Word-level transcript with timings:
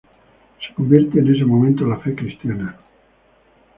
Se 0.65 0.73
convierte 0.73 1.19
en 1.19 1.27
ese 1.35 1.45
momento 1.45 1.85
a 1.85 1.89
la 1.89 1.99
fe 1.99 2.15
cristiana. 2.15 2.75